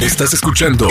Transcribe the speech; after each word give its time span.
Estás 0.00 0.32
escuchando 0.32 0.88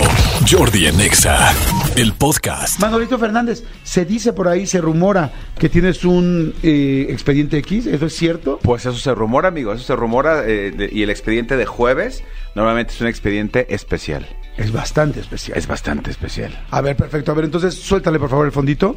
Jordi 0.48 0.86
Anexa, 0.86 1.52
el 1.96 2.12
podcast. 2.12 2.78
Manolito 2.78 3.18
Fernández, 3.18 3.64
se 3.82 4.04
dice 4.04 4.32
por 4.32 4.46
ahí, 4.46 4.66
se 4.66 4.80
rumora 4.80 5.32
que 5.58 5.68
tienes 5.68 6.04
un 6.04 6.54
eh, 6.62 7.06
expediente 7.10 7.58
X, 7.58 7.86
¿eso 7.86 8.06
es 8.06 8.14
cierto? 8.14 8.60
Pues 8.62 8.86
eso 8.86 8.96
se 8.96 9.12
rumora, 9.14 9.48
amigo, 9.48 9.72
eso 9.72 9.82
se 9.82 9.96
rumora 9.96 10.44
eh, 10.46 10.70
de- 10.70 10.90
y 10.92 11.02
el 11.02 11.10
expediente 11.10 11.56
de 11.56 11.66
jueves 11.66 12.22
normalmente 12.54 12.94
es 12.94 13.00
un 13.00 13.08
expediente 13.08 13.74
especial. 13.74 14.26
Es 14.56 14.70
bastante 14.72 15.18
especial. 15.20 15.58
Es 15.58 15.66
bastante 15.66 16.10
especial. 16.10 16.56
A 16.70 16.80
ver, 16.80 16.96
perfecto. 16.96 17.32
A 17.32 17.34
ver, 17.34 17.46
entonces 17.46 17.74
suéltale 17.74 18.18
por 18.18 18.28
favor 18.30 18.46
el 18.46 18.52
fondito. 18.52 18.96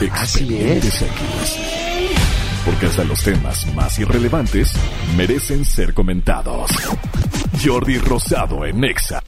Expedientes 0.00 1.00
X. 1.02 1.87
Porque 2.68 2.86
hasta 2.86 3.04
los 3.04 3.22
temas 3.22 3.72
más 3.74 3.98
irrelevantes 3.98 4.72
merecen 5.16 5.64
ser 5.64 5.94
comentados. 5.94 6.70
Jordi 7.64 7.96
Rosado 7.98 8.66
en 8.66 8.84
Exa. 8.84 9.22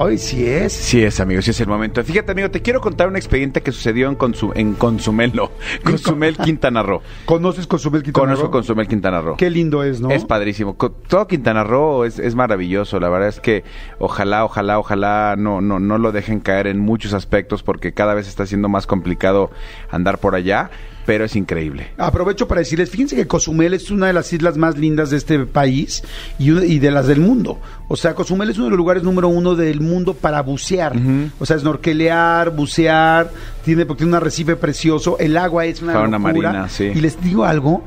Ay, 0.00 0.18
sí 0.18 0.46
es. 0.46 0.72
Sí 0.72 1.02
es, 1.02 1.18
amigo, 1.18 1.42
sí 1.42 1.50
es 1.50 1.60
el 1.60 1.66
momento. 1.66 2.04
Fíjate, 2.04 2.30
amigo, 2.32 2.50
te 2.50 2.62
quiero 2.62 2.80
contar 2.80 3.08
un 3.08 3.16
expediente 3.16 3.62
que 3.62 3.72
sucedió 3.72 4.08
en, 4.08 4.16
Consu- 4.16 4.52
en 4.54 4.74
Consumel, 4.74 5.32
no, 5.34 5.50
Consumel 5.84 6.36
Quintana 6.36 6.82
Roo. 6.82 7.00
¿Conoces 7.24 7.66
Consumel 7.66 8.02
Quintana 8.04 8.26
Conozco 8.26 8.44
Roo? 8.46 8.50
Consumel 8.52 8.86
Quintana 8.86 9.20
Roo. 9.20 9.36
Qué 9.36 9.50
lindo 9.50 9.82
es, 9.82 10.00
¿no? 10.00 10.10
Es 10.10 10.24
padrísimo. 10.24 10.74
Todo 11.08 11.26
Quintana 11.26 11.64
Roo 11.64 12.04
es, 12.04 12.18
es 12.20 12.34
maravilloso. 12.36 13.00
La 13.00 13.08
verdad 13.08 13.28
es 13.30 13.40
que 13.40 13.64
ojalá, 13.98 14.44
ojalá, 14.44 14.78
ojalá 14.78 15.34
no, 15.36 15.60
no, 15.60 15.80
no 15.80 15.98
lo 15.98 16.12
dejen 16.12 16.38
caer 16.40 16.68
en 16.68 16.78
muchos 16.78 17.14
aspectos 17.14 17.62
porque 17.64 17.92
cada 17.94 18.14
vez 18.14 18.28
está 18.28 18.46
siendo 18.46 18.68
más 18.68 18.86
complicado 18.86 19.50
andar 19.90 20.18
por 20.18 20.34
allá, 20.36 20.70
pero 21.08 21.24
es 21.24 21.34
increíble. 21.36 21.86
Aprovecho 21.96 22.46
para 22.46 22.58
decirles, 22.58 22.90
fíjense 22.90 23.16
que 23.16 23.26
Cozumel 23.26 23.72
es 23.72 23.90
una 23.90 24.08
de 24.08 24.12
las 24.12 24.30
islas 24.30 24.58
más 24.58 24.76
lindas 24.76 25.08
de 25.08 25.16
este 25.16 25.38
país 25.46 26.02
y, 26.38 26.50
y 26.50 26.78
de 26.80 26.90
las 26.90 27.06
del 27.06 27.20
mundo. 27.20 27.58
O 27.88 27.96
sea, 27.96 28.14
Cozumel 28.14 28.50
es 28.50 28.58
uno 28.58 28.66
de 28.66 28.70
los 28.72 28.76
lugares 28.76 29.02
número 29.02 29.28
uno 29.28 29.54
del 29.54 29.80
mundo 29.80 30.12
para 30.12 30.42
bucear. 30.42 30.92
O 31.40 31.46
sea, 31.46 31.58
snorkelear, 31.58 32.50
bucear, 32.50 33.30
tiene, 33.64 33.86
porque 33.86 34.00
tiene 34.00 34.10
un 34.10 34.16
arrecife 34.16 34.54
precioso, 34.56 35.16
el 35.18 35.38
agua 35.38 35.64
es 35.64 35.80
una 35.80 35.94
Fauna 35.94 36.18
locura. 36.18 36.50
marina, 36.52 36.68
sí. 36.68 36.92
Y 36.94 37.00
les 37.00 37.18
digo 37.22 37.46
algo, 37.46 37.82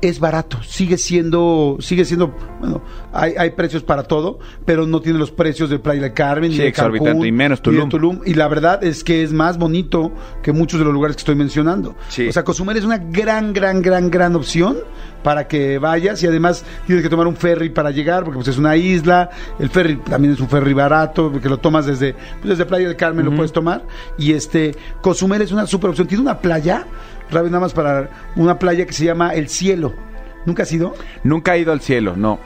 es 0.00 0.20
barato, 0.20 0.62
sigue 0.62 0.96
siendo, 0.98 1.76
sigue 1.80 2.04
siendo, 2.04 2.34
bueno, 2.58 2.82
hay, 3.12 3.34
hay 3.36 3.50
precios 3.50 3.82
para 3.82 4.04
todo, 4.04 4.38
pero 4.64 4.86
no 4.86 5.00
tiene 5.00 5.18
los 5.18 5.30
precios 5.30 5.70
de 5.70 5.78
Playa 5.78 6.02
del 6.02 6.14
Carmen, 6.14 6.50
ni 6.50 6.56
Sí, 6.56 6.62
de 6.62 6.68
exorbitante, 6.68 7.12
Cancún, 7.12 7.26
y 7.26 7.32
menos 7.32 7.60
ni 7.66 7.72
de 7.72 7.76
Tulum. 7.76 7.88
Tulum. 7.88 8.20
Y 8.24 8.34
la 8.34 8.48
verdad 8.48 8.82
es 8.84 9.04
que 9.04 9.22
es 9.22 9.32
más 9.32 9.58
bonito 9.58 10.12
que 10.42 10.52
muchos 10.52 10.78
de 10.78 10.84
los 10.84 10.94
lugares 10.94 11.16
que 11.16 11.20
estoy 11.20 11.34
mencionando. 11.34 11.94
Sí. 12.08 12.28
O 12.28 12.32
sea, 12.32 12.44
Cozumel 12.44 12.76
es 12.76 12.84
una 12.84 12.98
gran, 12.98 13.52
gran, 13.52 13.82
gran, 13.82 14.10
gran 14.10 14.34
opción 14.36 14.78
para 15.22 15.46
que 15.46 15.78
vayas 15.78 16.22
y 16.22 16.26
además 16.26 16.64
tienes 16.86 17.02
que 17.02 17.10
tomar 17.10 17.26
un 17.26 17.36
ferry 17.36 17.70
para 17.70 17.90
llegar 17.90 18.24
porque 18.24 18.38
pues 18.38 18.48
es 18.48 18.58
una 18.58 18.76
isla, 18.76 19.30
el 19.58 19.68
ferry 19.68 19.96
también 19.96 20.34
es 20.34 20.40
un 20.40 20.48
ferry 20.48 20.72
barato 20.72 21.30
porque 21.30 21.48
lo 21.48 21.58
tomas 21.58 21.86
desde 21.86 22.14
pues, 22.14 22.50
desde 22.50 22.64
Playa 22.64 22.88
del 22.88 22.96
Carmen 22.96 23.26
lo 23.26 23.34
puedes 23.34 23.52
tomar 23.52 23.84
y 24.18 24.32
este 24.32 24.74
Cozumel 25.02 25.42
es 25.42 25.52
una 25.52 25.66
super 25.66 25.90
opción, 25.90 26.08
tiene 26.08 26.22
una 26.22 26.38
playa, 26.38 26.86
Rabi, 27.30 27.48
nada 27.48 27.60
más 27.60 27.72
para 27.72 28.08
una 28.36 28.58
playa 28.58 28.86
que 28.86 28.92
se 28.92 29.04
llama 29.04 29.34
El 29.34 29.48
Cielo. 29.48 29.94
¿Nunca 30.46 30.62
has 30.62 30.72
ido? 30.72 30.94
Nunca 31.22 31.54
he 31.54 31.60
ido 31.60 31.72
al 31.72 31.80
cielo, 31.80 32.16
no. 32.16 32.38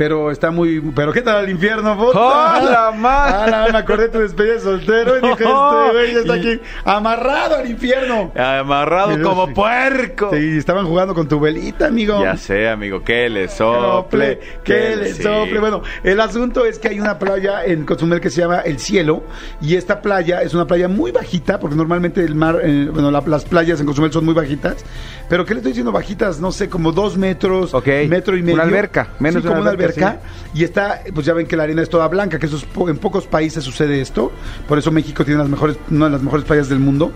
Pero 0.00 0.30
está 0.30 0.50
muy... 0.50 0.80
¿Pero 0.96 1.12
qué 1.12 1.20
tal 1.20 1.44
el 1.44 1.50
infierno, 1.50 1.94
puta? 1.94 2.18
¡Hola, 2.18 2.90
madre! 2.96 3.34
Ah, 3.36 3.46
la- 3.66 3.72
me 3.72 3.76
acordé 3.80 4.04
de 4.04 4.08
tu 4.08 4.18
despedida 4.20 4.54
de 4.54 4.60
soltero 4.60 5.18
y 5.18 5.20
dije, 5.20 5.32
este 5.44 5.92
güey 5.92 6.12
ya 6.14 6.20
está 6.20 6.32
aquí 6.32 6.58
amarrado 6.86 7.56
al 7.56 7.68
infierno. 7.70 8.32
Amarrado 8.34 9.20
como 9.22 9.46
sí. 9.48 9.52
puerco. 9.52 10.30
Sí, 10.32 10.56
estaban 10.56 10.86
jugando 10.86 11.14
con 11.14 11.28
tu 11.28 11.38
velita, 11.38 11.88
amigo. 11.88 12.18
Ya 12.22 12.34
sé, 12.38 12.70
amigo, 12.70 13.04
que 13.04 13.28
le 13.28 13.48
sople, 13.48 14.40
que 14.64 14.96
le 14.96 15.12
sí. 15.12 15.22
sople. 15.22 15.60
Bueno, 15.60 15.82
el 16.02 16.18
asunto 16.20 16.64
es 16.64 16.78
que 16.78 16.88
hay 16.88 16.98
una 16.98 17.18
playa 17.18 17.62
en 17.66 17.84
Cozumel 17.84 18.22
que 18.22 18.30
se 18.30 18.40
llama 18.40 18.60
El 18.60 18.78
Cielo 18.78 19.22
y 19.60 19.76
esta 19.76 20.00
playa 20.00 20.40
es 20.40 20.54
una 20.54 20.66
playa 20.66 20.88
muy 20.88 21.10
bajita 21.12 21.60
porque 21.60 21.76
normalmente 21.76 22.24
el 22.24 22.34
mar, 22.34 22.58
eh, 22.62 22.88
bueno, 22.90 23.10
la- 23.10 23.22
las 23.26 23.44
playas 23.44 23.78
en 23.80 23.84
Cozumel 23.86 24.10
son 24.10 24.24
muy 24.24 24.32
bajitas. 24.32 24.82
Pero 25.30 25.46
¿qué 25.46 25.54
le 25.54 25.60
estoy 25.60 25.70
diciendo 25.70 25.92
bajitas? 25.92 26.40
No 26.40 26.50
sé, 26.52 26.68
como 26.68 26.90
dos 26.92 27.16
metros, 27.16 27.72
Ok, 27.72 27.86
metro 28.08 28.36
y 28.36 28.42
medio. 28.42 28.54
una 28.54 28.64
alberca, 28.64 29.10
menos 29.20 29.42
Sí, 29.42 29.48
como 29.48 29.60
una 29.62 29.70
alberca. 29.70 30.18
Y 30.52 30.64
está, 30.64 31.00
pues 31.14 31.24
ya 31.24 31.32
ven 31.34 31.46
que 31.46 31.56
la 31.56 31.62
arena 31.62 31.80
es 31.82 31.88
toda 31.88 32.08
blanca, 32.08 32.38
que 32.40 32.46
eso 32.46 32.56
es 32.56 32.64
po- 32.64 32.88
en 32.90 32.98
pocos 32.98 33.26
países 33.28 33.62
sucede 33.62 34.00
esto. 34.00 34.32
Por 34.66 34.76
eso 34.76 34.90
México 34.90 35.24
tiene 35.24 35.38
las 35.38 35.48
mejores, 35.48 35.78
una 35.88 36.06
de 36.06 36.10
las 36.10 36.22
mejores 36.22 36.44
playas 36.44 36.68
del 36.68 36.80
mundo. 36.80 37.12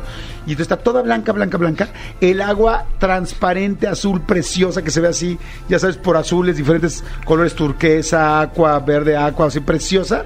Y 0.46 0.50
entonces 0.52 0.60
está 0.60 0.76
toda 0.76 1.02
blanca, 1.02 1.32
blanca, 1.32 1.58
blanca. 1.58 1.88
El 2.20 2.40
agua 2.40 2.86
transparente, 3.00 3.88
azul, 3.88 4.20
preciosa, 4.20 4.82
que 4.82 4.92
se 4.92 5.00
ve 5.00 5.08
así, 5.08 5.36
ya 5.68 5.80
sabes, 5.80 5.96
por 5.96 6.16
azules, 6.16 6.56
diferentes 6.56 7.02
colores 7.24 7.54
turquesa, 7.54 8.40
agua, 8.42 8.78
verde, 8.78 9.16
agua, 9.16 9.46
así 9.48 9.58
preciosa. 9.58 10.22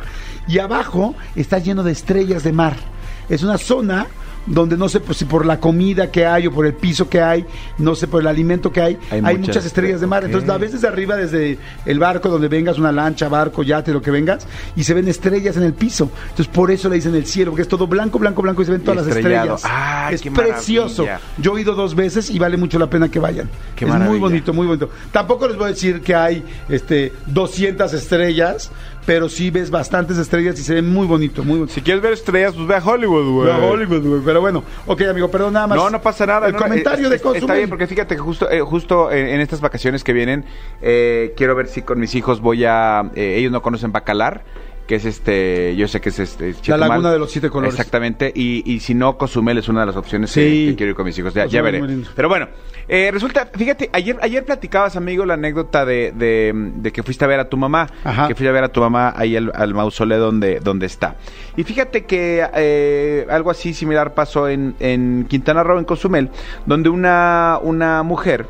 Y 0.46 0.58
abajo 0.58 1.14
está 1.36 1.58
lleno 1.58 1.82
de 1.82 1.92
estrellas 1.92 2.42
de 2.44 2.52
mar. 2.52 2.76
Es 3.30 3.42
una 3.42 3.56
zona 3.56 4.06
donde 4.48 4.76
no 4.76 4.88
sé 4.88 5.00
pues, 5.00 5.18
si 5.18 5.24
por 5.24 5.46
la 5.46 5.60
comida 5.60 6.10
que 6.10 6.26
hay 6.26 6.46
o 6.46 6.52
por 6.52 6.66
el 6.66 6.74
piso 6.74 7.08
que 7.08 7.20
hay, 7.20 7.44
no 7.78 7.94
sé 7.94 8.08
por 8.08 8.20
el 8.20 8.26
alimento 8.26 8.72
que 8.72 8.80
hay, 8.80 8.98
hay, 9.10 9.20
Hay 9.24 9.36
muchas, 9.36 9.48
muchas 9.48 9.66
estrellas 9.66 10.00
de 10.00 10.06
mar. 10.06 10.24
Entonces 10.24 10.48
la 10.48 10.58
ves 10.58 10.72
desde 10.72 10.88
arriba, 10.88 11.16
desde 11.16 11.58
el 11.84 11.98
barco 11.98 12.28
donde 12.28 12.48
vengas, 12.48 12.78
una 12.78 12.92
lancha, 12.92 13.28
barco, 13.28 13.62
yate, 13.62 13.92
lo 13.92 14.02
que 14.02 14.10
vengas, 14.10 14.46
y 14.76 14.84
se 14.84 14.94
ven 14.94 15.08
estrellas 15.08 15.56
en 15.56 15.62
el 15.62 15.74
piso. 15.74 16.10
Entonces 16.22 16.48
por 16.48 16.70
eso 16.70 16.88
le 16.88 16.96
dicen 16.96 17.14
el 17.14 17.26
cielo, 17.26 17.50
porque 17.50 17.62
es 17.62 17.68
todo 17.68 17.86
blanco, 17.86 18.18
blanco, 18.18 18.42
blanco 18.42 18.62
y 18.62 18.64
se 18.64 18.72
ven 18.72 18.82
todas 18.82 19.06
las 19.06 19.16
estrellas. 19.16 19.62
¡Ay, 19.64 20.14
es 20.14 20.22
qué 20.22 20.30
precioso. 20.30 21.06
Yo 21.38 21.56
he 21.56 21.60
ido 21.60 21.74
dos 21.74 21.94
veces 21.94 22.30
y 22.30 22.38
vale 22.38 22.56
mucho 22.56 22.78
la 22.78 22.88
pena 22.88 23.10
que 23.10 23.18
vayan. 23.18 23.48
Qué 23.76 23.84
es 23.84 23.94
muy 23.94 24.18
bonito, 24.18 24.52
muy 24.52 24.66
bonito. 24.66 24.90
Tampoco 25.12 25.46
les 25.48 25.56
voy 25.56 25.66
a 25.66 25.68
decir 25.68 26.00
que 26.00 26.14
hay 26.14 26.44
este 26.68 27.12
200 27.26 27.92
estrellas, 27.92 28.70
pero 29.08 29.30
sí 29.30 29.50
ves 29.50 29.70
bastantes 29.70 30.18
estrellas 30.18 30.60
y 30.60 30.62
se 30.62 30.74
ven 30.74 30.92
muy 30.92 31.06
bonito, 31.06 31.42
muy 31.42 31.54
bonito. 31.60 31.72
Si 31.72 31.80
quieres 31.80 32.02
ver 32.02 32.12
estrellas, 32.12 32.52
pues 32.54 32.66
ve 32.68 32.74
a 32.74 32.84
Hollywood, 32.84 33.32
güey. 33.32 33.50
A 33.50 33.56
Hollywood, 33.56 34.02
güey. 34.06 34.20
Pero 34.22 34.42
bueno, 34.42 34.62
ok, 34.84 35.00
amigo, 35.08 35.30
perdón, 35.30 35.54
nada 35.54 35.66
más. 35.66 35.78
No, 35.78 35.88
no 35.88 36.02
pasa 36.02 36.26
nada. 36.26 36.46
El 36.48 36.52
no, 36.52 36.58
comentario 36.58 37.04
es- 37.10 37.22
de 37.22 37.30
es- 37.30 37.36
Está 37.36 37.54
bien, 37.54 37.70
porque 37.70 37.86
fíjate 37.86 38.16
que 38.16 38.20
justo, 38.20 38.50
eh, 38.50 38.60
justo 38.60 39.10
en, 39.10 39.26
en 39.28 39.40
estas 39.40 39.62
vacaciones 39.62 40.04
que 40.04 40.12
vienen, 40.12 40.44
eh, 40.82 41.32
quiero 41.38 41.54
ver 41.54 41.68
si 41.68 41.80
con 41.80 41.98
mis 41.98 42.14
hijos 42.14 42.42
voy 42.42 42.66
a... 42.66 43.10
eh, 43.14 43.36
ellos 43.38 43.50
no 43.50 43.62
conocen 43.62 43.92
Bacalar, 43.92 44.44
que 44.88 44.94
es 44.96 45.04
este... 45.04 45.76
Yo 45.76 45.86
sé 45.86 46.00
que 46.00 46.08
es 46.08 46.18
este... 46.18 46.54
Chetumal. 46.54 46.80
laguna 46.88 47.12
de 47.12 47.18
los 47.20 47.30
siete 47.30 47.50
colores. 47.50 47.74
Exactamente. 47.74 48.32
Y, 48.34 48.62
y 48.68 48.80
si 48.80 48.94
no, 48.94 49.16
Cozumel 49.18 49.58
es 49.58 49.68
una 49.68 49.80
de 49.80 49.86
las 49.86 49.96
opciones 49.96 50.30
Sí. 50.30 50.40
que, 50.40 50.70
que 50.70 50.76
quiero 50.76 50.90
ir 50.90 50.96
con 50.96 51.04
mis 51.04 51.16
hijos. 51.18 51.34
Ya, 51.34 51.44
ya 51.46 51.60
veré. 51.62 51.80
Pero 52.16 52.28
bueno, 52.28 52.48
eh, 52.88 53.10
resulta... 53.12 53.50
Fíjate, 53.54 53.90
ayer, 53.92 54.16
ayer 54.22 54.44
platicabas, 54.44 54.96
amigo, 54.96 55.26
la 55.26 55.34
anécdota 55.34 55.84
de, 55.84 56.12
de, 56.16 56.52
de 56.54 56.90
que 56.90 57.02
fuiste 57.02 57.24
a 57.24 57.28
ver 57.28 57.38
a 57.38 57.48
tu 57.50 57.58
mamá. 57.58 57.86
Ajá. 58.02 58.28
Que 58.28 58.34
fuiste 58.34 58.48
a 58.48 58.52
ver 58.52 58.64
a 58.64 58.72
tu 58.72 58.80
mamá 58.80 59.12
ahí 59.14 59.36
al, 59.36 59.52
al 59.54 59.74
mausoleo 59.74 60.18
donde, 60.18 60.60
donde 60.60 60.86
está. 60.86 61.16
Y 61.56 61.64
fíjate 61.64 62.06
que 62.06 62.48
eh, 62.54 63.26
algo 63.28 63.50
así 63.50 63.74
similar 63.74 64.14
pasó 64.14 64.48
en, 64.48 64.74
en 64.80 65.26
Quintana 65.28 65.62
Roo, 65.62 65.78
en 65.78 65.84
Cozumel, 65.84 66.30
donde 66.64 66.88
una, 66.88 67.58
una 67.62 68.02
mujer 68.02 68.46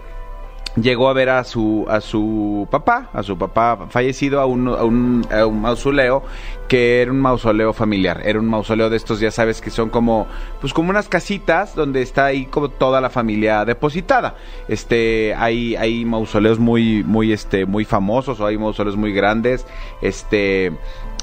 llegó 0.83 1.09
a 1.09 1.13
ver 1.13 1.29
a 1.31 1.45
su 1.45 1.87
a 1.89 2.01
su 2.01 2.67
papá, 2.71 3.11
a 3.13 3.23
su 3.23 3.37
papá 3.37 3.87
fallecido 3.91 4.41
a 4.41 4.47
un, 4.47 4.69
a 4.69 4.85
un, 4.85 5.61
mausoleo 5.61 6.23
que 6.69 7.03
era 7.03 7.11
un 7.11 7.21
mausoleo 7.21 7.73
familiar, 7.73 8.21
era 8.25 8.39
un 8.39 8.47
mausoleo 8.47 8.91
de 8.91 8.97
estos, 8.97 9.21
ya 9.21 9.31
sabes, 9.31 9.61
que 9.61 9.71
son 9.71 9.91
como 9.91 10.27
pues 10.61 10.73
como 10.73 10.91
unas 10.91 11.09
casitas 11.09 11.75
donde 11.75 12.03
está 12.03 12.27
ahí 12.27 12.47
como 12.47 12.69
toda 12.69 13.01
la 13.01 13.11
familia 13.11 13.65
depositada. 13.65 14.37
Este, 14.69 15.35
hay 15.35 15.77
hay 15.77 16.05
mausoleos 16.05 16.59
muy 16.59 17.03
muy 17.05 17.33
este 17.33 17.67
muy 17.67 17.85
famosos 17.85 18.41
o 18.41 18.47
hay 18.47 18.59
mausoleos 18.59 18.97
muy 18.97 19.13
grandes, 19.13 19.67
este 20.03 20.73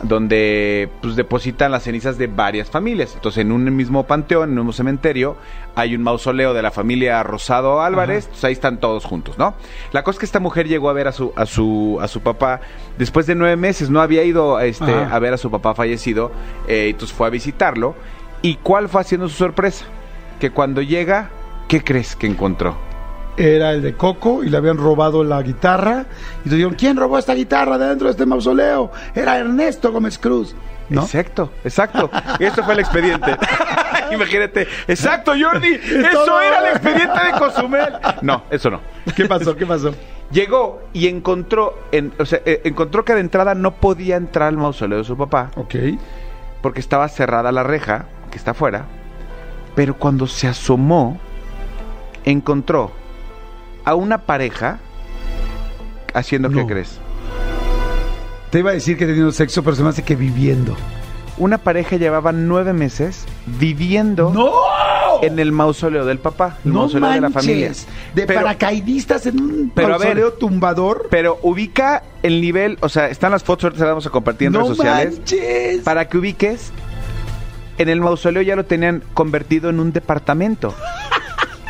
donde 0.04 0.90
pues 1.02 1.16
depositan 1.16 1.72
las 1.72 1.84
cenizas 1.84 2.18
de 2.18 2.28
varias 2.28 2.70
familias. 2.70 3.14
Entonces, 3.16 3.42
en 3.42 3.52
un 3.52 3.76
mismo 3.76 4.04
panteón, 4.04 4.52
en 4.52 4.60
un 4.60 4.66
mismo 4.66 4.74
cementerio, 4.74 5.38
hay 5.76 5.96
un 5.96 6.04
mausoleo 6.04 6.54
de 6.54 6.62
la 6.62 6.72
familia 6.72 7.24
Rosado 7.24 7.82
Álvarez, 7.82 8.26
entonces 8.26 8.44
ahí 8.44 8.54
están 8.54 8.80
todos 8.80 9.06
juntos, 9.06 9.38
¿no? 9.38 9.56
La 9.92 10.04
cosa 10.04 10.18
es 10.18 10.20
que 10.20 10.26
esta 10.26 10.40
mujer 10.40 10.68
llegó 10.68 10.90
a 10.90 10.94
ver 10.94 11.08
a 11.08 11.12
su 11.12 11.34
a 11.36 11.46
su 11.46 11.98
a 12.02 12.08
su 12.08 12.22
papá 12.22 12.62
después 12.98 13.26
de 13.26 13.36
nueve 13.36 13.56
meses, 13.56 13.90
no 13.90 14.02
había 14.02 14.24
ido 14.24 14.60
este 14.60 14.94
Ajá. 14.94 15.16
a 15.16 15.20
ver 15.20 15.34
a 15.34 15.38
su 15.38 15.50
papá 15.50 15.74
fallecido, 15.74 16.32
eh, 16.68 16.90
entonces 16.90 17.16
fue 17.16 17.28
a 17.28 17.30
visitarlo. 17.30 17.96
¿Y 18.42 18.58
cuál 18.58 18.90
fue 18.90 19.02
haciendo 19.02 19.28
su 19.30 19.36
sorpresa? 19.36 19.86
Que 20.40 20.52
cuando 20.52 20.82
llega, 20.82 21.30
¿qué 21.68 21.84
crees 21.84 22.16
que 22.16 22.28
encontró? 22.28 22.78
Era 23.38 23.72
el 23.74 23.82
de 23.82 23.94
Coco 23.96 24.44
y 24.44 24.50
le 24.50 24.58
habían 24.58 24.78
robado 24.78 25.24
la 25.24 25.42
guitarra. 25.42 26.06
Y 26.46 26.50
dijeron, 26.50 26.76
¿quién 26.76 26.96
robó 26.96 27.18
esta 27.18 27.34
guitarra 27.34 27.78
de 27.78 27.88
dentro 27.88 28.08
de 28.08 28.12
este 28.12 28.26
mausoleo? 28.26 28.92
Era 29.14 29.38
Ernesto 29.38 29.92
Gómez 29.92 30.18
Cruz. 30.18 30.56
¿No? 30.88 31.02
Exacto, 31.02 31.52
exacto. 31.64 32.12
Y 32.40 32.44
esto 32.44 32.64
fue 32.64 32.76
el 32.76 32.80
expediente. 32.82 33.36
Imagínate. 34.14 34.68
Exacto, 34.88 35.34
Jordi. 35.40 35.74
Eso 35.84 36.42
era 36.42 36.60
el 36.60 36.76
expediente 36.76 37.20
de 37.26 37.40
Cozumel. 37.40 37.94
No, 38.22 38.44
eso 38.52 38.70
no. 38.70 38.80
¿Qué 39.16 39.26
pasó? 39.26 39.56
¿Qué 39.56 39.66
pasó? 39.66 39.94
Llegó 40.32 40.84
y 40.94 41.08
encontró, 41.08 41.78
en, 41.92 42.14
o 42.20 42.26
sea, 42.26 42.40
eh, 42.46 42.62
encontró 42.66 43.04
que 43.04 43.14
de 43.16 43.22
entrada 43.22 43.56
no 43.56 43.76
podía 43.76 44.16
entrar 44.16 44.48
al 44.48 44.58
mausoleo 44.58 45.00
de 45.00 45.04
su 45.04 45.18
papá 45.18 45.52
Ok. 45.56 45.76
porque 46.62 46.80
estaba 46.80 47.08
cerrada 47.10 47.52
la 47.52 47.64
reja 47.64 48.06
que 48.32 48.38
está 48.38 48.52
afuera. 48.52 48.86
Pero 49.76 49.96
cuando 49.98 50.28
se 50.28 50.48
asomó, 50.48 51.20
encontró 52.24 52.92
a 53.86 53.96
una 53.96 54.20
pareja 54.20 54.80
haciendo 56.14 56.50
qué 56.50 56.56
No. 56.56 56.68
crees. 56.68 57.00
Te 58.50 58.60
iba 58.60 58.72
a 58.72 58.74
decir 58.74 58.98
que 58.98 59.06
teniendo 59.06 59.32
sexo, 59.32 59.64
pero 59.64 59.76
se 59.76 59.84
me 59.84 59.90
hace 59.90 60.04
que 60.04 60.16
viviendo. 60.16 60.76
Una 61.38 61.58
pareja 61.58 61.98
llevaba 61.98 62.32
nueve 62.32 62.72
meses 62.72 63.26
viviendo 63.46 64.32
¡No! 64.34 64.52
en 65.22 65.38
el 65.40 65.52
mausoleo 65.52 66.06
del 66.06 66.20
papá, 66.20 66.58
el 66.64 66.72
no 66.72 66.80
mausoleo 66.80 67.10
de 67.12 67.20
la 67.22 67.30
familia. 67.30 67.72
De 68.14 68.26
Pero- 68.26 68.40
paracaidistas 68.42 69.26
en 69.26 69.42
un 69.42 69.72
Pero 69.76 69.88
a 69.88 69.98
ver. 69.98 70.00
mausoleo 70.08 70.34
tumbador. 70.34 71.08
Pero 71.12 71.38
ubica 71.42 72.04
el 72.24 72.40
nivel, 72.40 72.78
o 72.82 72.88
sea, 72.88 73.10
están 73.10 73.32
las 73.32 73.44
fotos, 73.44 73.66
ahorita 73.66 73.82
las 73.84 73.92
vamos 73.92 74.08
a 74.08 74.10
compartir 74.10 74.48
en 74.48 74.54
redes 74.54 74.68
sociales. 74.70 75.18
manches. 75.18 75.82
Para 75.84 76.08
que 76.08 76.18
ubiques, 76.18 76.72
en 77.78 77.90
el 77.90 78.00
mausoleo 78.00 78.42
ya 78.42 78.56
lo 78.56 78.64
tenían 78.64 79.04
convertido 79.14 79.70
en 79.70 79.82
un 79.82 79.92
departamento. 79.92 80.74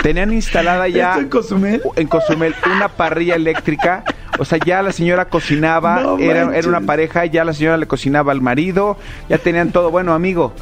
Tenían 0.06 0.32
instalada 0.34 0.88
ya 0.88 1.10
¿Esto 1.14 1.22
en 1.22 1.30
Cozumel? 1.30 1.82
en 1.96 2.08
Cozumel 2.08 2.54
una 2.76 2.90
parrilla 2.90 3.34
eléctrica. 3.34 4.04
O 4.38 4.46
sea, 4.46 4.60
ya 4.64 4.84
la 4.84 4.92
señora 4.92 5.26
cocinaba, 5.26 6.00
No 6.04 6.20
era, 6.20 6.56
era 6.56 6.68
una 6.68 6.82
pareja, 6.82 7.26
ya 7.26 7.44
la 7.44 7.54
señora 7.54 7.78
le 7.78 7.88
cocinaba 7.88 8.32
al 8.32 8.40
marido, 8.40 8.98
ya 9.30 9.40
tenían 9.40 9.72
todo. 9.72 9.90
Bueno, 9.90 10.14
amigo, 10.14 10.54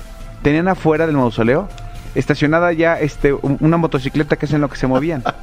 tenían 0.44 0.69
afuera 0.69 1.06
del 1.07 1.18
mausoleo 1.18 1.68
estacionada 2.16 2.72
ya 2.74 3.00
este 3.00 3.34
un- 3.34 3.57
una 3.60 3.75
motocicleta 3.75 4.36
que 4.38 4.45
es 4.45 4.54
en 4.54 4.62
lo 4.62 4.69
que 4.69 4.78
se 4.78 4.88
movían. 4.88 5.24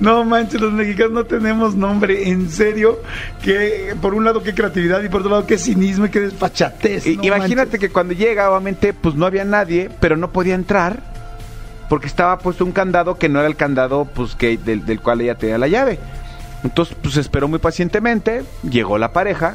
No 0.00 0.24
manches, 0.24 0.58
los 0.60 0.72
mexicanos 0.72 1.12
no 1.12 1.24
tenemos 1.24 1.74
nombre, 1.74 2.30
en 2.30 2.48
serio. 2.48 3.00
Que 3.42 3.94
por 4.00 4.14
un 4.14 4.24
lado 4.24 4.42
qué 4.42 4.54
creatividad 4.54 5.02
y 5.02 5.08
por 5.10 5.20
otro 5.20 5.30
lado 5.32 5.46
qué 5.46 5.58
cinismo 5.58 6.06
y 6.06 6.08
qué 6.08 6.20
despachatez. 6.20 7.04
No 7.06 7.22
imagínate 7.24 7.56
manches. 7.72 7.80
que 7.80 7.90
cuando 7.90 8.14
llega, 8.14 8.50
obviamente, 8.50 8.94
pues 8.94 9.14
no 9.16 9.26
había 9.26 9.44
nadie, 9.44 9.90
pero 10.00 10.16
no 10.16 10.30
podía 10.30 10.54
entrar 10.54 11.02
porque 11.88 12.06
estaba 12.06 12.38
puesto 12.38 12.64
un 12.64 12.72
candado 12.72 13.16
que 13.16 13.28
no 13.28 13.38
era 13.38 13.48
el 13.48 13.56
candado 13.56 14.04
pues 14.04 14.34
que 14.34 14.58
del, 14.58 14.84
del 14.84 15.00
cual 15.00 15.20
ella 15.20 15.36
tenía 15.36 15.58
la 15.58 15.68
llave. 15.68 15.98
Entonces, 16.64 16.96
pues 17.00 17.16
esperó 17.16 17.48
muy 17.48 17.58
pacientemente, 17.58 18.42
llegó 18.68 18.98
la 18.98 19.12
pareja 19.12 19.54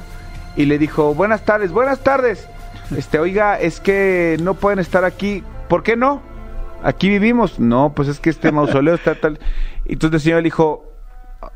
y 0.55 0.65
le 0.65 0.77
dijo, 0.77 1.13
buenas 1.13 1.43
tardes, 1.43 1.71
buenas 1.71 1.99
tardes. 1.99 2.47
Este, 2.95 3.19
oiga, 3.19 3.59
es 3.59 3.79
que 3.79 4.37
no 4.41 4.53
pueden 4.53 4.79
estar 4.79 5.03
aquí. 5.03 5.43
¿Por 5.67 5.83
qué 5.83 5.95
no? 5.95 6.21
Aquí 6.83 7.09
vivimos. 7.09 7.59
No, 7.59 7.93
pues 7.95 8.07
es 8.07 8.19
que 8.19 8.29
este 8.29 8.51
mausoleo 8.51 8.95
está 8.95 9.15
tal. 9.15 9.39
Entonces 9.85 10.15
el 10.15 10.21
señor 10.21 10.37
le 10.39 10.43
dijo, 10.43 10.85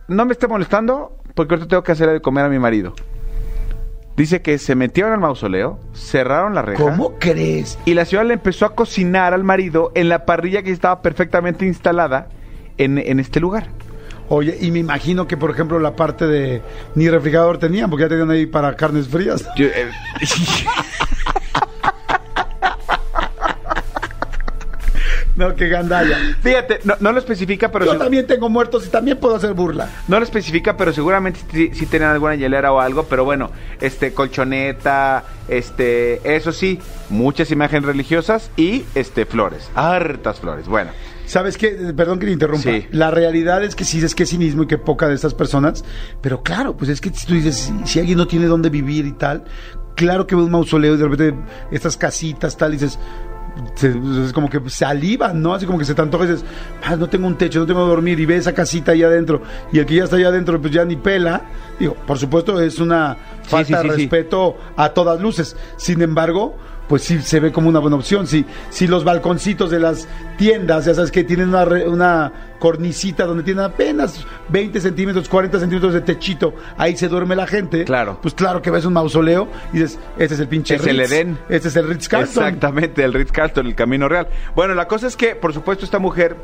no 0.08 0.26
me 0.26 0.34
esté 0.34 0.48
molestando 0.48 1.18
porque 1.34 1.54
ahorita 1.54 1.70
tengo 1.70 1.84
que 1.84 1.92
hacerle 1.92 2.14
de 2.14 2.22
comer 2.22 2.46
a 2.46 2.50
mi 2.50 2.60
marido. 2.60 2.94
Dice 4.18 4.42
que 4.42 4.58
se 4.58 4.74
metieron 4.74 5.14
al 5.14 5.20
mausoleo, 5.20 5.80
cerraron 5.94 6.56
la 6.56 6.64
reja. 6.64 6.84
¿Cómo 6.84 7.14
crees? 7.20 7.78
Y 7.86 7.94
la 7.94 8.04
señora 8.04 8.28
le 8.28 8.34
empezó 8.34 8.66
a 8.66 8.74
cocinar 8.74 9.36
al 9.36 9.44
marido 9.44 9.92
en 9.94 10.10
la 10.10 10.26
parrilla 10.26 10.64
que 10.64 10.72
estaba 10.72 11.04
perfectamente 11.04 11.68
instalada 11.68 12.28
en, 12.80 12.98
en 12.98 13.20
este 13.20 13.40
lugar. 13.40 13.68
Oye, 14.30 14.58
y 14.60 14.72
me 14.72 14.80
imagino 14.80 15.28
que, 15.28 15.38
por 15.38 15.52
ejemplo, 15.52 15.80
la 15.80 15.96
parte 15.96 16.26
de 16.28 16.62
ni 16.96 17.10
refrigerador 17.10 17.60
tenían, 17.60 17.90
porque 17.90 18.06
ya 18.06 18.10
tenían 18.10 18.30
ahí 18.32 18.46
para 18.46 18.76
carnes 18.76 19.08
frías. 19.08 19.46
Yo, 19.56 19.68
eh, 19.68 19.90
No, 25.38 25.56
que 25.56 25.70
gandalla. 25.70 26.18
fíjate, 26.42 26.80
no, 26.84 26.96
no 27.00 27.12
lo 27.12 27.20
especifica, 27.20 27.72
pero 27.72 27.86
Yo 27.86 27.98
también 27.98 28.28
tengo 28.28 28.50
muertos 28.50 28.86
y 28.88 28.90
también 28.90 29.18
puedo 29.18 29.36
hacer 29.36 29.54
burla. 29.54 29.90
no 30.08 30.18
lo 30.18 30.26
especifica, 30.26 30.76
pero 30.76 30.92
seguramente 30.92 31.40
sí, 31.52 31.70
sí 31.74 31.86
tenían 31.86 32.12
alguna 32.12 32.36
hielera 32.36 32.74
o 32.74 32.80
algo, 32.80 33.04
pero 33.04 33.24
bueno, 33.24 33.52
este 33.80 34.14
colchoneta, 34.14 35.24
este, 35.48 36.36
eso 36.36 36.52
sí, 36.52 36.80
muchas 37.10 37.52
imágenes 37.52 37.86
religiosas 37.86 38.52
y 38.58 38.84
este 38.96 39.26
flores, 39.26 39.70
hartas 39.76 40.40
flores. 40.40 40.68
Bueno, 40.68 40.92
¿Sabes 41.28 41.58
qué? 41.58 41.72
Perdón 41.94 42.20
que 42.20 42.26
te 42.26 42.32
interrumpa. 42.32 42.72
Sí. 42.72 42.88
La 42.92 43.12
realidad 43.12 43.62
es 43.62 43.76
que 43.76 43.84
sí, 43.84 44.02
es 44.02 44.16
que 44.16 44.26
cinismo 44.26 44.64
y 44.64 44.68
que 44.68 44.78
poca 44.78 45.10
de 45.10 45.16
estas 45.16 45.34
personas. 45.34 45.84
Pero 46.22 46.42
claro, 46.42 46.78
pues 46.78 46.90
es 46.90 47.02
que 47.02 47.10
si 47.10 47.28
tú 47.28 47.34
dices, 47.34 47.58
si, 47.58 47.74
si 47.86 48.00
alguien 48.00 48.18
no 48.18 48.28
tiene 48.28 48.46
dónde 48.46 48.70
vivir 48.70 49.06
y 49.06 49.12
tal, 49.12 49.44
claro 49.98 50.26
que 50.26 50.38
ve 50.38 50.44
un 50.44 50.52
mausoleo 50.52 50.94
y 50.94 50.98
de 50.98 51.04
repente 51.06 51.38
estas 51.70 51.98
casitas 51.98 52.56
tal, 52.56 52.70
y 52.74 52.78
dices, 52.78 52.98
se- 53.76 53.94
es 54.26 54.34
como 54.34 54.50
que 54.50 54.60
salivan, 54.70 55.42
¿no? 55.42 55.54
Así 55.54 55.66
como 55.66 55.78
que 55.78 55.86
se 55.86 55.94
te 55.96 56.02
antoja 56.02 56.26
y 56.26 56.28
dices, 56.30 56.46
ah, 56.84 56.96
no 56.96 57.08
tengo 57.10 57.28
un 57.28 57.38
techo, 57.38 57.60
no 57.60 57.66
tengo 57.66 57.84
que 57.86 57.90
dormir, 57.90 58.20
y 58.20 58.26
ve 58.26 58.36
esa 58.38 58.54
casita 58.54 58.92
ahí 58.94 59.04
adentro, 59.04 59.42
y 59.72 59.80
el 59.80 59.86
que 59.86 59.96
ya 59.96 60.04
está 60.06 60.16
allá 60.18 60.28
adentro, 60.30 60.60
pues 60.62 60.74
ya 60.74 60.86
ni 60.86 60.96
pela. 60.96 61.42
Digo, 61.80 61.96
por 62.06 62.18
supuesto, 62.18 62.60
es 62.62 62.80
una 62.80 63.18
falta 63.44 63.82
sí, 63.82 63.88
de 63.88 63.94
sí, 63.96 64.02
respeto 64.02 64.58
a 64.76 64.90
todas 64.90 65.20
luces. 65.22 65.56
Sin 65.78 66.02
embargo, 66.02 66.56
pues 66.88 67.04
sí 67.04 67.20
se 67.22 67.40
ve 67.40 67.52
como 67.52 67.68
una 67.70 67.80
buena 67.80 67.98
opción. 67.98 68.28
Si, 68.28 68.46
si 68.70 68.88
los 68.88 69.04
balconcitos 69.04 69.70
de 69.70 69.80
las 69.80 70.08
tiendas, 70.38 70.86
ya 70.86 70.94
sabes 70.96 71.12
que 71.12 71.24
tienen 71.24 71.50
una, 71.50 71.66
re- 71.66 71.88
una 71.88 72.32
cornicita 72.60 73.26
donde 73.26 73.44
tienen 73.44 73.64
apenas 73.64 74.26
20 74.50 74.80
centímetros, 74.80 75.30
40 75.30 75.60
centímetros 75.60 75.94
de 75.94 76.02
techito, 76.02 76.54
ahí 76.78 76.96
se 76.96 77.08
duerme 77.08 77.36
la 77.36 77.48
gente. 77.48 77.86
Claro. 77.86 78.20
Pues 78.22 78.34
claro 78.34 78.62
que 78.62 78.72
ves 78.72 78.86
un 78.86 78.94
mausoleo 78.94 79.48
y 79.74 79.80
dices, 79.80 80.00
este 80.18 80.36
es 80.36 80.40
el 80.40 80.48
pinche 80.48 80.76
Es 80.76 80.86
el 80.86 81.00
Edén. 81.00 81.38
Este 81.50 81.68
es 81.68 81.76
el 81.76 81.88
Ritz 81.88 82.08
Carlton. 82.08 82.44
Exactamente, 82.44 83.04
el 83.04 83.14
Ritz 83.14 83.32
Carlton, 83.32 83.68
el 83.68 83.76
Camino 83.76 84.08
Real. 84.10 84.28
Bueno, 84.56 84.74
la 84.74 84.88
cosa 84.88 85.08
es 85.08 85.16
que, 85.16 85.36
por 85.36 85.54
supuesto, 85.54 85.86
esta 85.86 86.00
mujer, 86.00 86.36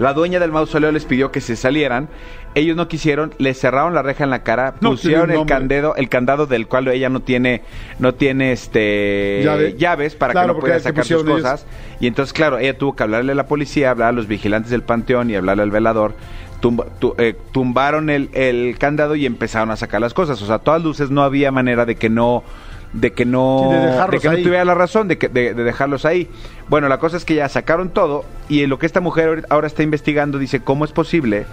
la 0.00 0.12
dueña 0.14 0.40
del 0.40 0.50
mausoleo 0.50 0.90
les 0.90 1.04
pidió 1.04 1.30
que 1.30 1.40
se 1.40 1.54
salieran. 1.54 2.08
Ellos 2.56 2.76
no 2.76 2.88
quisieron, 2.88 3.32
le 3.38 3.54
cerraron 3.54 3.94
la 3.94 4.02
reja 4.02 4.24
en 4.24 4.30
la 4.30 4.42
cara, 4.42 4.74
No 4.80 4.90
pusieron 4.90 5.30
el 5.30 5.46
candado, 5.46 5.94
el 5.94 6.08
candado 6.08 6.46
del 6.46 6.66
cual 6.66 6.88
ella 6.88 7.08
no 7.08 7.20
tiene, 7.20 7.62
no 8.00 8.14
tiene 8.14 8.50
este 8.50 9.42
Llave. 9.44 9.76
llaves 9.78 10.16
para 10.16 10.32
Claro, 10.32 10.48
que 10.48 10.54
no 10.54 10.60
pueda 10.60 10.80
sacar 10.80 11.04
sus 11.04 11.22
ellos. 11.22 11.42
cosas. 11.42 11.64
Y 12.00 12.08
entonces, 12.08 12.32
claro, 12.32 12.58
ella 12.58 12.76
tuvo 12.76 12.96
que 12.96 13.04
hablarle 13.04 13.30
a 13.32 13.34
la 13.36 13.46
policía, 13.46 13.90
hablar 13.92 14.08
a 14.08 14.12
los 14.12 14.26
vigilantes 14.26 14.70
del 14.72 14.82
panteón 14.82 15.30
y 15.30 15.36
hablarle 15.36 15.62
al 15.62 15.70
velador. 15.70 16.14
Tumba- 16.60 16.86
tu- 16.98 17.14
eh, 17.16 17.36
tumbaron 17.52 18.10
el, 18.10 18.30
el 18.34 18.76
candado 18.78 19.14
y 19.14 19.26
empezaron 19.26 19.70
a 19.70 19.76
sacar 19.76 20.00
las 20.00 20.12
cosas. 20.12 20.42
O 20.42 20.46
sea, 20.46 20.56
a 20.56 20.58
todas 20.58 20.82
luces 20.82 21.10
no 21.10 21.22
había 21.22 21.52
manera 21.52 21.86
de 21.86 21.94
que 21.94 22.08
no 22.10 22.42
de 22.92 23.12
que 23.12 23.24
no 23.24 23.68
Sí, 23.70 24.10
de 24.12 24.18
que 24.20 24.28
no 24.28 24.36
tuviera 24.38 24.64
la 24.64 24.74
razón 24.74 25.06
de, 25.08 25.16
que, 25.18 25.28
de, 25.28 25.54
de 25.54 25.62
dejarlos 25.64 26.04
ahí. 26.04 26.28
Bueno, 26.68 26.88
la 26.88 26.98
cosa 26.98 27.16
es 27.16 27.24
que 27.24 27.34
ya 27.36 27.48
sacaron 27.48 27.90
todo 27.90 28.24
y 28.48 28.66
lo 28.66 28.78
que 28.78 28.86
esta 28.86 29.00
mujer 29.00 29.46
ahora 29.50 29.66
está 29.66 29.82
investigando 29.82 30.38
dice 30.38 30.60
cómo 30.60 30.84
es 30.84 30.92
posible 30.92 31.46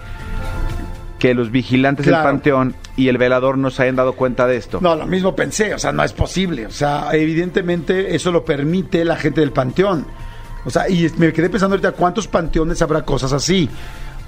que 1.18 1.34
los 1.34 1.50
vigilantes 1.50 2.06
Claro. 2.06 2.22
del 2.22 2.32
panteón 2.32 2.74
y 2.96 3.08
el 3.08 3.18
velador 3.18 3.58
no 3.58 3.70
se 3.70 3.82
hayan 3.82 3.96
dado 3.96 4.12
cuenta 4.14 4.46
de 4.46 4.56
esto. 4.56 4.78
No, 4.80 4.94
lo 4.94 5.06
mismo 5.06 5.34
pensé, 5.34 5.74
o 5.74 5.78
sea, 5.78 5.90
no 5.92 6.04
es 6.04 6.12
posible. 6.12 6.66
O 6.66 6.70
sea, 6.70 7.08
evidentemente 7.12 8.14
eso 8.14 8.30
lo 8.30 8.44
permite 8.44 9.04
la 9.04 9.16
gente 9.16 9.40
del 9.40 9.50
panteón. 9.50 10.06
O 10.64 10.70
sea, 10.70 10.88
y 10.88 11.10
me 11.18 11.32
quedé 11.32 11.50
pensando 11.50 11.74
ahorita 11.74 11.92
cuántos 11.92 12.28
panteones 12.28 12.82
habrá 12.82 13.02
cosas 13.02 13.32
así. 13.32 13.68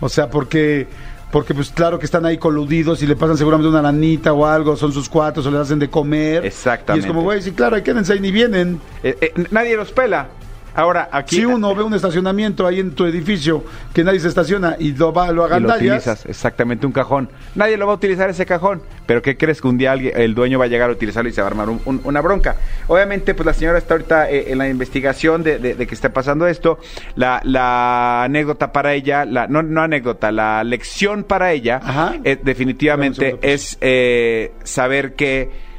O 0.01 0.09
sea, 0.09 0.31
porque 0.31 0.89
porque 1.31 1.55
pues 1.55 1.71
claro 1.71 1.99
que 1.99 2.05
están 2.05 2.25
ahí 2.27 2.39
coludidos 2.39 3.03
y 3.03 3.07
le 3.07 3.17
pasan 3.17 3.37
seguramente 3.37 3.69
una 3.69 3.83
lanita 3.83 4.33
o 4.33 4.47
algo, 4.47 4.77
son 4.77 4.93
sus 4.93 5.09
cuatro, 5.09 5.43
o 5.43 5.51
les 5.51 5.61
hacen 5.61 5.79
de 5.79 5.89
comer. 5.89 6.45
Exactamente. 6.45 7.07
Y 7.07 7.09
es 7.09 7.13
como, 7.13 7.23
güey, 7.23 7.41
sí, 7.43 7.53
claro, 7.53 7.77
hay 7.77 7.83
quédense 7.83 8.13
ahí 8.13 8.21
ni 8.21 8.31
vienen. 8.31 8.81
Eh, 9.03 9.17
eh, 9.21 9.33
nadie 9.51 9.77
los 9.77 9.93
pela. 9.93 10.29
Ahora, 10.75 11.09
aquí 11.13 11.37
Si 11.37 11.45
uno 11.45 11.75
ve 11.75 11.83
un 11.83 11.95
estacionamiento 11.95 12.67
ahí 12.67 12.81
en 12.81 12.93
tu 12.93 13.05
edificio 13.07 13.65
que 13.93 14.05
nadie 14.05 14.21
se 14.21 14.29
estaciona 14.29 14.77
y 14.79 14.93
lo 14.93 15.13
va, 15.13 15.27
lo 15.27 15.33
y 15.33 15.35
lo 15.37 15.45
agandallas, 15.45 15.79
utilizas, 15.81 16.27
exactamente 16.27 16.87
un 16.87 16.93
cajón. 16.93 17.29
Nadie 17.55 17.77
lo 17.77 17.87
va 17.87 17.93
a 17.93 17.97
utilizar 17.97 18.31
ese 18.31 18.47
cajón, 18.47 18.83
pero 19.07 19.23
¿qué 19.23 19.37
crees 19.37 19.61
que 19.61 19.69
un 19.69 19.79
día 19.79 19.93
alguien- 19.93 20.13
el 20.17 20.35
dueño 20.35 20.59
va 20.59 20.67
a 20.67 20.69
llegar 20.69 20.89
a 20.91 20.93
utilizarlo 20.93 21.29
y 21.29 21.33
se 21.33 21.41
va 21.41 21.49
a 21.49 21.51
armar 21.51 21.69
un- 21.69 21.81
un- 21.85 22.01
una 22.05 22.21
bronca? 22.21 22.57
Obviamente, 22.87 23.35
pues 23.35 23.47
la 23.47 23.53
señora 23.55 23.79
está 23.79 23.95
ahorita 23.95 24.31
eh, 24.31 24.53
en 24.53 24.59
la 24.59 24.69
investigación 24.69 25.43
de, 25.43 25.59
de- 25.59 25.75
de 25.75 25.87
que 25.87 25.95
está 25.95 26.13
pasando 26.13 26.47
esto. 26.47 26.79
La, 27.17 27.41
la 27.45 28.25
anécdota 28.25 28.73
para 28.73 28.95
ella, 28.95 29.25
la, 29.25 29.47
no, 29.49 29.63
no 29.63 29.83
anécdota, 29.83 30.31
la 30.33 30.63
lección 30.65 31.25
para 31.25 31.53
ella, 31.53 31.81
eh, 32.25 32.39
definitivamente 32.43 33.37
pues. 33.41 33.55
es 33.55 33.79
eh, 33.81 34.53
saber 34.65 35.15
que 35.15 35.70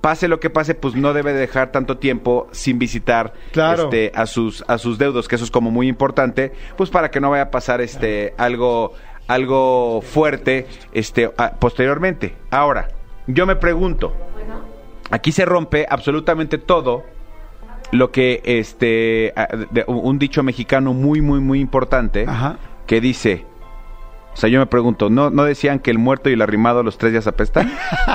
pase 0.00 0.28
lo 0.28 0.40
que 0.40 0.50
pase, 0.50 0.74
pues 0.74 0.94
no 0.94 1.12
debe 1.12 1.32
dejar 1.32 1.72
tanto 1.72 1.98
tiempo 1.98 2.48
sin 2.52 2.78
visitar 2.78 3.34
Claro. 3.52 3.84
este, 3.84 4.12
a 4.14 4.26
sus 4.26 4.64
a 4.68 4.78
sus 4.78 4.98
deudos, 4.98 5.28
que 5.28 5.34
eso 5.36 5.44
es 5.44 5.50
como 5.50 5.70
muy 5.70 5.88
importante, 5.88 6.52
pues 6.76 6.90
para 6.90 7.10
que 7.10 7.20
no 7.20 7.30
vaya 7.30 7.44
a 7.44 7.50
pasar 7.50 7.80
este 7.80 8.34
algo 8.38 8.92
algo 9.28 10.00
fuerte 10.02 10.66
este 10.92 11.30
a- 11.36 11.52
posteriormente. 11.52 12.34
Ahora, 12.50 12.88
yo 13.26 13.46
me 13.46 13.56
pregunto, 13.56 14.12
aquí 15.10 15.32
se 15.32 15.44
rompe 15.44 15.86
absolutamente 15.88 16.58
todo 16.58 17.04
lo 17.92 18.10
que 18.10 18.40
este 18.44 19.32
a- 19.36 19.48
de- 19.70 19.84
un 19.86 20.18
dicho 20.18 20.42
mexicano 20.42 20.94
muy 20.94 21.20
muy 21.20 21.40
muy 21.40 21.60
importante 21.60 22.24
Ajá. 22.26 22.56
que 22.86 23.00
dice 23.00 23.44
O 24.32 24.36
sea, 24.40 24.48
yo 24.48 24.58
me 24.60 24.66
pregunto, 24.66 25.10
¿no, 25.10 25.28
¿no 25.28 25.44
decían 25.44 25.80
que 25.80 25.90
el 25.90 25.98
muerto 25.98 26.30
y 26.30 26.34
el 26.34 26.40
arrimado 26.42 26.82
los 26.82 26.96
tres 26.98 27.12
días 27.12 27.26
apestan? 27.26 27.70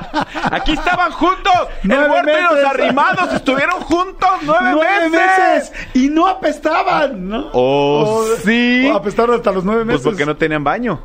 ¡Aquí 0.52 0.72
estaban 0.72 1.12
juntos! 1.12 1.54
¡El 1.84 1.90
muerto 1.90 2.32
y 2.32 2.42
los 2.42 2.54
meses. 2.54 2.66
arrimados 2.70 3.34
estuvieron 3.34 3.80
juntos 3.82 4.30
nueve, 4.44 4.70
¡Nueve 4.72 5.10
meses! 5.10 5.72
meses! 5.72 5.88
Y 5.94 6.10
no 6.10 6.28
apestaban, 6.28 7.28
¿no? 7.30 7.50
Oh, 7.54 8.26
sí. 8.44 8.90
o 8.92 8.96
apestaron 8.96 9.36
hasta 9.36 9.52
los 9.52 9.64
nueve 9.66 9.82
Pues 9.84 9.98
meses. 9.98 10.04
porque 10.04 10.26
no 10.26 10.36
tenían 10.38 10.64
baño. 10.64 11.02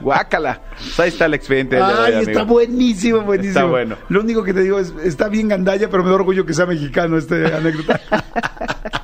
Guácala. 0.00 0.60
Pues 0.76 0.98
ahí 1.00 1.08
está 1.10 1.26
el 1.26 1.34
expediente 1.34 1.76
de 1.76 1.82
hoy, 1.82 1.92
Ay, 2.06 2.14
amigo. 2.14 2.30
está 2.30 2.42
buenísimo, 2.44 3.20
buenísimo. 3.20 3.58
Está 3.58 3.64
bueno. 3.70 3.96
Lo 4.08 4.20
único 4.22 4.42
que 4.42 4.54
te 4.54 4.62
digo 4.62 4.78
es, 4.80 4.92
está 5.04 5.28
bien 5.28 5.48
gandalla, 5.48 5.88
pero 5.90 6.02
me 6.02 6.08
da 6.08 6.16
orgullo 6.16 6.44
que 6.46 6.54
sea 6.54 6.66
mexicano 6.66 7.16
este 7.18 7.46
anécdota. 7.54 8.00